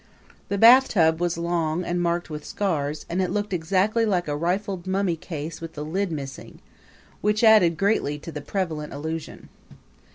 The 0.49 0.57
bathtub 0.57 1.21
was 1.21 1.37
long 1.37 1.83
and 1.83 2.01
marked 2.01 2.27
with 2.31 2.43
scars, 2.43 3.05
and 3.07 3.21
it 3.21 3.29
looked 3.29 3.53
exactly 3.53 4.03
like 4.03 4.27
a 4.27 4.35
rifled 4.35 4.87
mummy 4.87 5.15
case 5.15 5.61
with 5.61 5.73
the 5.73 5.85
lid 5.85 6.11
missing, 6.11 6.59
which 7.21 7.43
added 7.43 7.77
greatly 7.77 8.17
to 8.17 8.31
the 8.31 8.41
prevalent 8.41 8.93
illusion. 8.93 9.49